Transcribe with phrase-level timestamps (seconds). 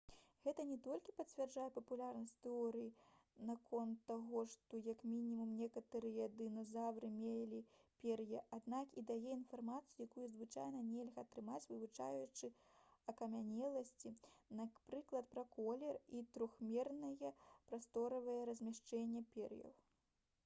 [0.45, 7.59] гэта не толькі пацвярджае папулярную тэорыю наконт таго што як мінімум некаторыя дыназаўры мелі
[8.05, 12.49] пер'е аднак і дае інфармацыю якую звычайна нельга атрымаць вывучаючы
[13.13, 14.13] акамянеласці
[14.61, 17.31] напрыклад пра колер і трохмернае
[17.69, 19.77] прасторавае размяшчэнне пер'яў